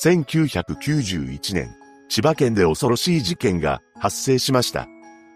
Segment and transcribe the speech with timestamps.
[0.00, 1.74] 1991年、
[2.08, 4.86] 千葉県で恐ろしい事件が発生しました。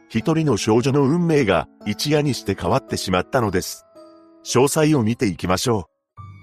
[0.08, 3.84] 一人の少女の運命が一夜にして変わってしまったのです。
[4.44, 5.84] 詳細を見ていきましょう。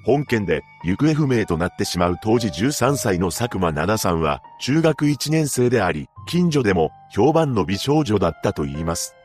[0.05, 9.15] 本件で行方不明となってしまう当時13歳の佐久間奈々さんは中学1年生であり、近所でも評判の美少女だったと言います。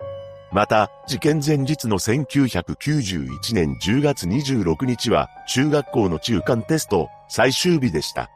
[0.52, 8.30] また、事件前日の1991年10月26日は中学校の中間テスト最終日でした。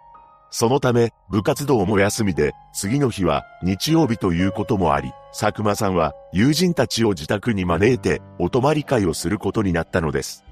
[0.51, 10.45] そのため、部活動も休みで、次の日は日曜日ということもあり、佐久間さんは友人たちを自宅に招いてお泊まり会をすることになったのです。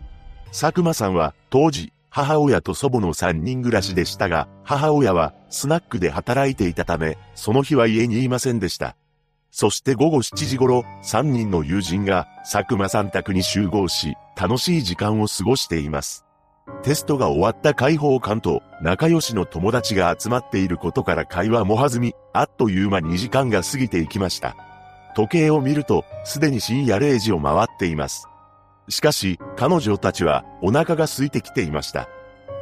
[0.49, 8.97] 佐久間さんは当時、母親と祖母の3人暮らしでしたが、母親はスナックで働いていたため、その日は家にいませんでした。
[9.51, 16.26] そして午後7時頃、3人の友人が佐久間さん宅に集合し、楽しい時間を過ごしています。
[16.83, 24.57] テストが終わった解放感と仲良しの友達が集まっていることから会話も弾み、あっという間に時間が過ぎていきました。
[25.17, 28.29] 時計を見ると、すでに深夜0時を回っています。
[28.89, 32.09] しかし、彼女たちはお腹が空いてきていました。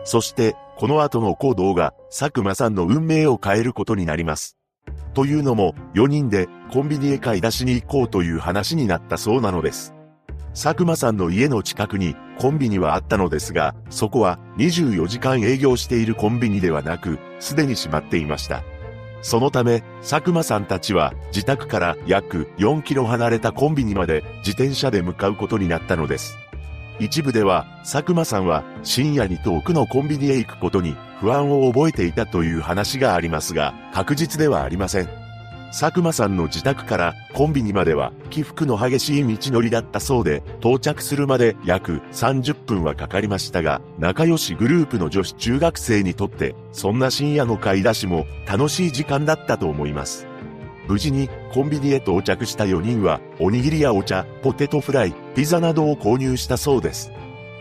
[0.05, 4.57] そして、この後の行動が佐久間さんの運命を変えることになります。
[5.15, 9.94] というのも、4人でコンビニへ買い出しに行こうという話になったそうなのです。
[10.55, 18.63] 佐久間さんの家の近くにコンビニはあったのですが、そこは24時間営業しているコンビニではなく、すでに閉まっていました。
[19.21, 26.39] そのため、佐久間さんたちは自宅から約4キロ離れたコンビニまで自転車で向かうことになったのです。
[27.01, 35.24] 一部では、佐久間さんは深夜に遠くのコンビニへ行くことに不安を覚えていたという話がありますが、確実ではありません。
[35.71, 50.27] 佐久間さんの自宅からコンビニまでは起伏の激しい道のりだったそうで、到着するまで約30分はかかりましたが、仲良しグループの女子中学生にとって、そんな深夜の買い出しも楽しい時間だったと思います。
[50.87, 57.11] 無事にコンビニへ到着した4人は、おにぎりやお茶、ポテトフライ、ピザなどを購入したそうです。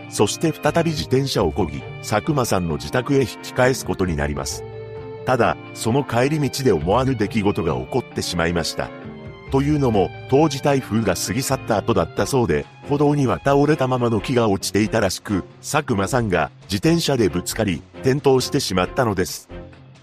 [0.10, 4.64] そして再び自転車を漕ぎ、佐久間さんの自宅へ引き返すことになります。
[5.26, 8.90] ただ、その帰り道で思わぬ出来事が起こってしまいました。
[9.52, 19.50] というのも、当時台風が過ぎ去った後だったそうで、歩道には倒れたままの木が落ちていたらしく、佐久間さんが自転車でぶつかり、転倒してしまったのです。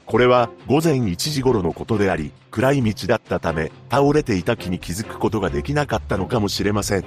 [0.07, 7.05] これは午前1時頃のことであり、暗い道だったため、倒れていた木に気づくことができなかったのかもしれません。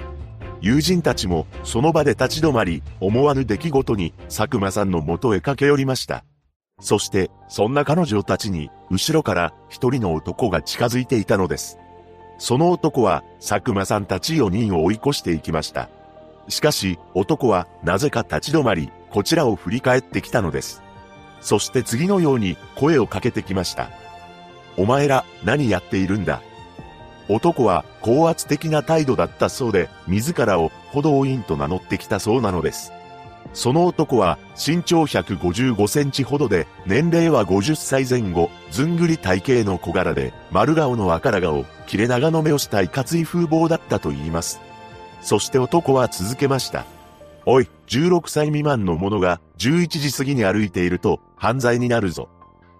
[0.60, 6.24] 友人たちもその場で立ち止まり、思わぬ出来事に佐久間さんの元へ駆け寄りました。
[6.80, 11.78] そして、そんな彼女たちに、後ろから一人の男が近づいていたのです。
[12.38, 15.88] その男は、佐久間さんたち4人を追い越していきました。
[16.48, 20.82] しかし、男は、なぜか立ち止まり、こちらを振り返ってきたのです。
[21.40, 23.88] そして次のように、声をかけてきました。
[24.76, 26.42] お前ら、何やっているんだ？
[27.28, 32.92] 男は、高圧的な態度だったそうで、自らを、歩道員と名乗ってきたそうなのです。
[33.54, 44.60] その男は身長155センチほどで、年齢は50歳前後、ずんぐり体型の小柄で、丸顔の赤ら顔、切れ長の目をしたいかつい風貌だったと言います。
[45.22, 46.84] そして男は続けました。
[47.46, 52.28] おい、16歳未満の者が11時過ぎに歩いていると犯罪になるぞ。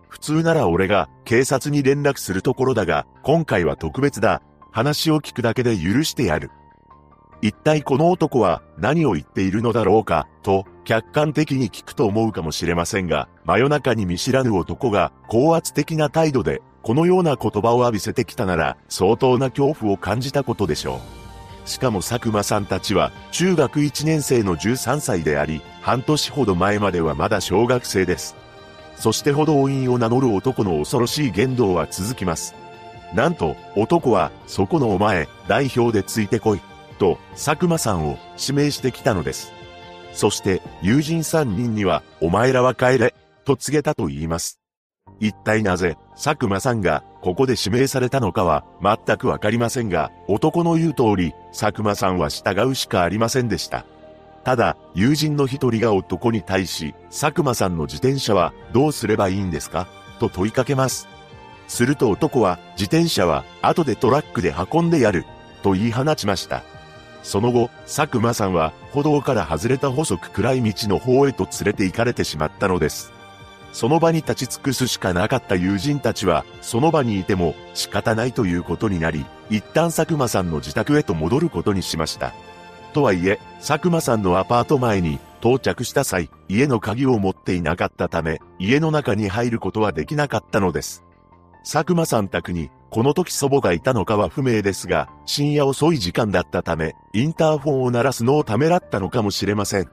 [0.08, 4.42] 普通なら俺が警察に連絡するところだが、今回は特別だ。
[4.72, 6.50] 話を聞くだけで許してやる。
[7.44, 21.02] 一体この男は何を言っているのだろうか、と客観的に聞くと思うかもしれませんが、真夜中に見知らぬ男が高圧的な態度でこのような言葉を浴びせてきたなら相当な恐怖を感じたことでしょ
[21.66, 21.68] う。
[21.68, 28.36] しかも佐久間さんたちは中学1年生の13歳であり、半年ほど前まではまだ小学生です。
[28.96, 32.54] そして歩道員を名乗る男の恐ろしい言動は続きます。
[33.12, 36.60] なんと、男は、そこのお前、代表でついてこい。
[36.94, 39.52] と佐久間さんを指名してきたのです。
[40.12, 44.60] そして友人3人にはお前らは帰れと告げたと言います。
[45.20, 53.84] 一体なぜ佐久間さんがここで指名されたのかは全くわかりませんが、男の言う通り佐久間さんは従うしかありませんでした。
[54.44, 59.86] ただ、友人の一人が男に対し、佐久間さんの自転車はどうすればいいんですか？
[60.20, 61.08] と問いかけます。
[61.66, 65.24] すると男は、自転車は後でトラックで運んでやる、
[65.62, 66.62] と言い放ちました。
[67.24, 73.12] その後、佐久間さんは歩道から外れた細く暗い道の方へと連れて行かれてしまったのです。
[73.72, 82.32] その場に立ち尽くすしかなかった友人たちは、その場にいても仕方ないということになり、一旦佐久間さんの自宅へと戻ることにしました。
[82.92, 91.02] とはいえ、佐久間さんのアパート前に到着した際、家の鍵を持っていなかったため、家の中に入ることはできなかったのです。
[91.64, 99.88] 佐久間さん宅に、この時祖母がいたのかは不明ですが、深夜遅い時間だったため、インターフォンを鳴らすのをためらったのかもしれません。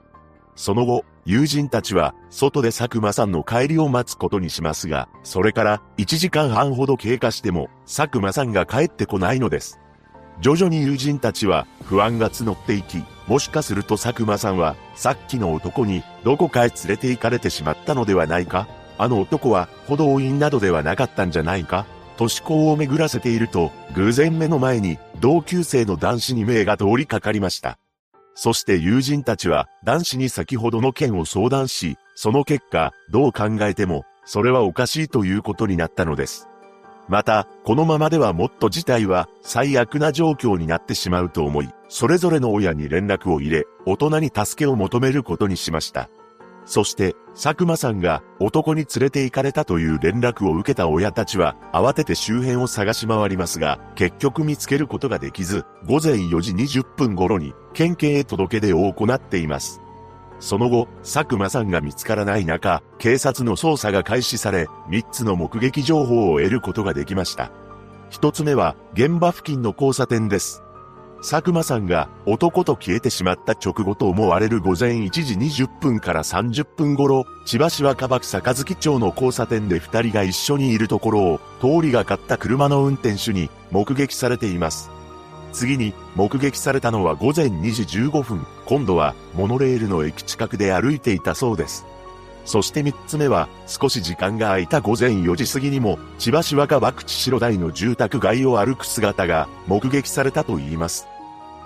[0.56, 9.80] その後、友人たちは、外で佐久間さんの帰りを待つことにしますが、それから1時間半ほど経過しても、佐久間さんが帰ってこないのです。
[10.40, 18.68] 徐々に友人たちは不安が募っていき、もしかすると佐久間さんは、さっきの男にどこかへ連れて行かれてしまったのではないか？
[19.00, 21.88] あの男は歩道員などではなかったんじゃないか？
[22.18, 27.78] 都市高を巡らせていると、偶然目の前に同級生の男子に目が通りかかりました。
[28.36, 36.48] そして友人たちは男子に先ほどの件を相談し、その結果、どう考えても、それはおかしいということになったのです。
[37.08, 46.10] また、このままではもっと事態は最悪な状況になってしまうと思い、それぞれの親に連絡を入れ、大人に助けを求めることにしました。
[46.72, 59.82] そして、佐久間さんが男に連れて行かれたという連絡を受けた親たちは、慌てて周辺を探し回りますが、結局見つけることができず、午前4時20分頃に、県警へ届け出を行っています。
[60.40, 67.52] その後、佐久間さんが見つからない中、警察の捜査が開始され、3つの目撃情報を得ることができました。
[68.12, 70.64] 1つ目は、現場付近の交差点です。
[71.22, 84.90] 佐久間さんが男と消えてしまった直後と思われる午前1時20分から30分頃、千葉市若葉区坂月町の交差点で2人が一緒にいるところを、通りがかった車の運転手に目撃されています。
[85.54, 91.86] 次に目撃されたのは午前2時15分、今度はモノレールの駅近くで歩いていたそうです。
[92.46, 101.08] そして三つ目は、少し時間が空いた午前4時過ぎにも、千葉市若葉口白台の住宅街を歩く姿が目撃されたと言います。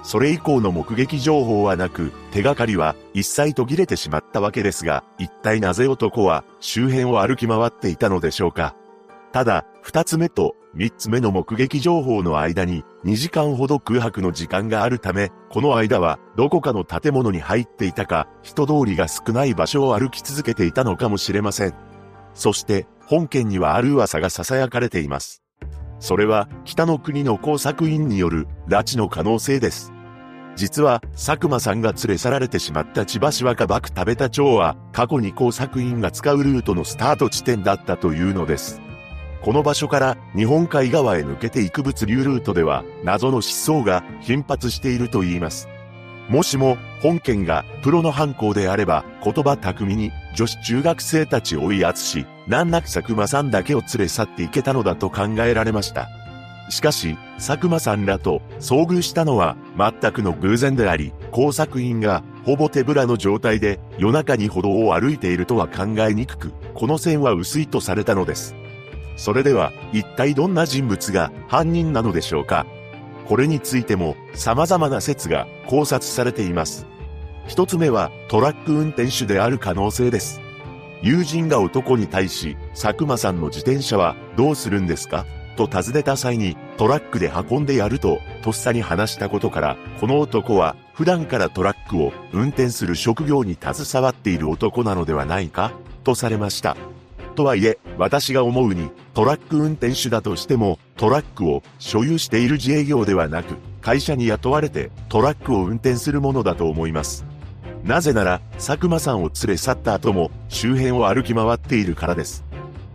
[0.03, 8.75] それ以降の目撃情報はなく、手がかりは一切途切れてしまったわけですが、一体なぜ男は周辺を歩き回っていたのでしょうか。
[9.31, 21.73] ただ、二つ目と三つ目の目撃情報の間に2時間ほど空白の時間があるため、この間はどこかの建物に入っていたか、人通りが少ない場所を歩き続けていたのかもしれません。
[22.33, 25.41] そして、本件にはある噂が囁かれています。
[25.99, 29.93] それは、北の国の工作員による拉致の可能性です。
[30.57, 38.84] 実は、佐久間さんが連れ去られてしまった千葉市若葉区食べた町は、過去に工作員が使うルートのスタート地点だったというのです。
[39.45, 45.69] この場所から日本海側へ抜けていく物流ルートでは謎の失踪が頻発していると言います。
[46.29, 56.09] もしも本件がプロの犯行であれば言葉巧みに女子中学生たちを追い圧し、難なく佐久間さんだけを連れ去っていけたのだと考えられました。
[56.71, 68.55] しかし、佐久間さんらと遭遇したのは全くの偶然であり、工作員がほぼ手ぶらの状態で夜中に歩道を歩いているとは考えにくく、この線は薄いとされたのです。
[69.15, 72.65] それでは、一体どんな人物が犯人なのでしょうか
[73.27, 76.85] これについても様々な説が考察されています。
[77.47, 80.41] 一つ目はトラック運転手である可能性です。
[81.01, 85.25] 友人が男に対し、佐久間さんの自転車はどうするんですか？
[85.55, 95.71] と尋ねた際にトラックで運んでやるととっさに話したことからこの男は普段からトラックを運転する職業に携わっている男なのではないか？
[96.03, 96.75] とされました。
[97.35, 107.25] とはいえ、私が思うに、トラック運転手だとしても、トラックを所有している自営業ではなく、会社に雇われてトラックを運転するものだと思います。
[107.83, 112.43] なぜなら、佐久間さんを連れ去った後も、周辺を歩き回っているからです。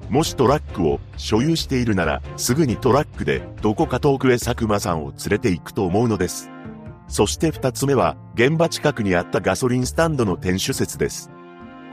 [0.09, 6.51] もしトラックを所有しているなら、すぐにトラックでどこか遠くへ佐久間さんを連れて行くと思うのです。
[7.07, 11.31] そして二つ目は、現場近くにあったガソリンスタンドの店主説です。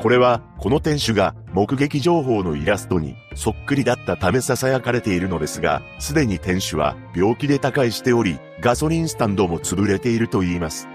[0.01, 10.87] これは、この店主が目撃情報のイラストにそっくりだったため囁かれているのですが、すでに店主は病気で他界しており、ガソリンスタンドも潰れていると言います。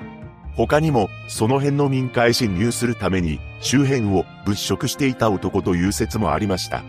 [0.54, 6.84] 他にも、その辺の民家へ侵入するために、周辺を物色していた男という説もありました。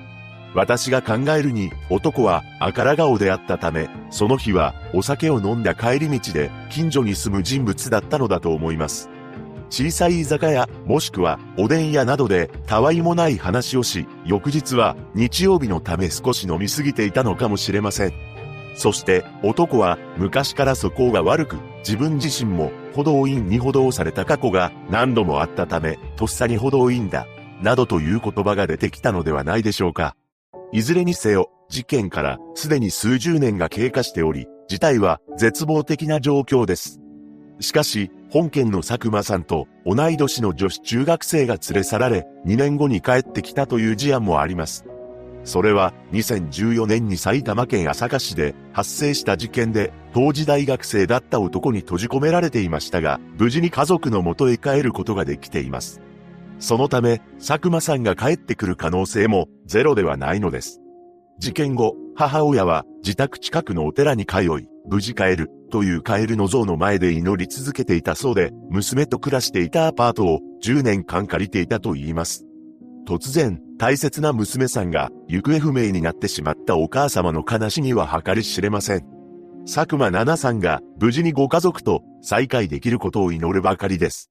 [0.53, 9.10] 私が考えるに、男は赤ら顔であったため、その日はお酒を飲んだ帰り道で近所に住む人物だったのだと思います。
[9.74, 18.13] 小さい居酒屋、もしくはおでん屋などでたわいもない話をし、翌日は日曜日のため少し飲みすぎていたのかもしれません。
[18.75, 27.25] そして男は昔から素行が悪く、自分自身も歩道員に補導された過去が何度もあったため、とっさに歩道員だ、
[27.63, 30.15] などという言葉が出てきたのではないでしょうか。
[30.72, 37.02] いずれにせよ、事件からすでに数十年が経過しており、事態は絶望的な状況です。
[37.63, 44.86] しかし、本件の佐久間さんと同い年の女子中学生が連れ去られ、2年後に帰ってきたという事案もあります。
[45.43, 56.01] それは2014年に埼玉県朝霞市で発生した事件で、当時大学生だった男に閉じ込められていましたが、無事に家族の元へ帰ることができています。
[56.60, 60.82] そのため、佐久間さんが帰ってくる可能性もゼロではないのです。
[61.39, 72.46] 事件後、母親は自宅近くのお寺に通い、無事帰るというカエルの像の前で祈り続けていたそうで、娘と暮らしていたアパートを10年間借りていたと言います。
[73.08, 79.13] 突然、大切な娘さんが行方不明になってしまったお母様の悲しみは計り知れません。
[79.66, 84.30] 佐久間奈々さんが無事にご家族と再会できることを祈るばかりです。